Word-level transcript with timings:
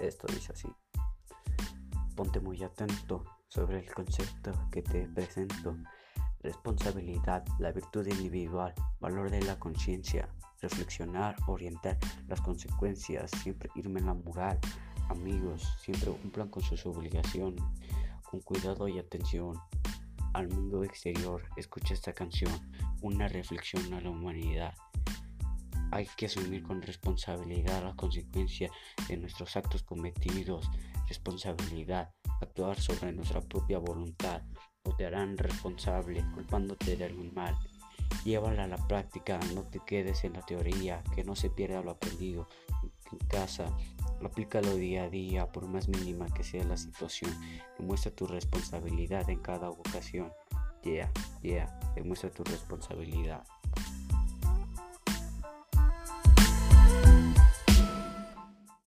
esto 0.00 0.26
dice 0.32 0.52
así. 0.52 0.68
Ponte 2.16 2.40
muy 2.40 2.62
atento 2.62 3.24
sobre 3.48 3.80
el 3.80 3.92
concepto 3.92 4.52
que 4.70 4.82
te 4.82 5.06
presento. 5.08 5.76
Responsabilidad, 6.42 7.44
la 7.58 7.72
virtud 7.72 8.06
individual, 8.06 8.74
valor 8.98 9.30
de 9.30 9.42
la 9.42 9.58
conciencia, 9.58 10.28
reflexionar, 10.60 11.36
orientar 11.46 11.98
las 12.28 12.40
consecuencias, 12.40 13.30
siempre 13.42 13.70
irme 13.74 14.00
en 14.00 14.06
la 14.06 14.14
moral. 14.14 14.58
Amigos, 15.08 15.76
siempre 15.80 16.12
cumplan 16.12 16.48
con 16.48 16.62
sus 16.62 16.86
obligaciones, 16.86 17.62
con 18.22 18.40
cuidado 18.40 18.88
y 18.88 18.98
atención 18.98 19.58
al 20.32 20.48
mundo 20.48 20.84
exterior. 20.84 21.42
Escucha 21.56 21.94
esta 21.94 22.12
canción, 22.12 22.52
una 23.02 23.28
reflexión 23.28 23.92
a 23.92 24.00
la 24.00 24.10
humanidad. 24.10 24.74
Hay 25.92 26.06
que 26.16 26.26
asumir 26.26 26.62
con 26.62 26.82
responsabilidad 26.82 27.82
las 27.82 27.94
consecuencias 27.94 28.70
de 29.08 29.16
nuestros 29.16 29.56
actos 29.56 29.82
cometidos, 29.82 30.68
responsabilidad, 31.08 32.10
actuar 32.40 32.80
sobre 32.80 33.12
nuestra 33.12 33.40
propia 33.40 33.78
voluntad, 33.78 34.42
o 34.82 34.94
te 34.94 35.06
harán 35.06 35.36
responsable 35.36 36.24
culpándote 36.34 36.96
de 36.96 37.04
algún 37.04 37.34
mal. 37.34 37.56
Llévala 38.24 38.64
a 38.64 38.68
la 38.68 38.76
práctica, 38.88 39.38
no 39.54 39.62
te 39.64 39.80
quedes 39.80 40.24
en 40.24 40.34
la 40.34 40.42
teoría, 40.42 41.02
que 41.14 41.24
no 41.24 41.34
se 41.34 41.50
pierda 41.50 41.82
lo 41.82 41.92
aprendido 41.92 42.48
en 43.12 43.18
casa. 43.28 43.66
Aplícalo 44.22 44.74
día 44.74 45.04
a 45.04 45.08
día, 45.08 45.50
por 45.50 45.66
más 45.66 45.88
mínima 45.88 46.26
que 46.26 46.44
sea 46.44 46.64
la 46.64 46.76
situación. 46.76 47.30
Demuestra 47.78 48.10
tu 48.10 48.26
responsabilidad 48.26 49.28
en 49.30 49.40
cada 49.40 49.70
ocasión. 49.70 50.32
Yeah, 50.82 51.10
yeah, 51.42 51.78
demuestra 51.94 52.30
tu 52.30 52.44
responsabilidad. 52.44 53.44